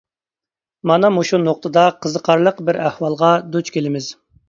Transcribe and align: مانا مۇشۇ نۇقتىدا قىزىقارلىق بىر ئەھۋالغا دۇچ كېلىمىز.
مانا 0.91 1.11
مۇشۇ 1.17 1.41
نۇقتىدا 1.43 1.85
قىزىقارلىق 2.07 2.67
بىر 2.71 2.83
ئەھۋالغا 2.89 3.33
دۇچ 3.55 3.75
كېلىمىز. 3.79 4.15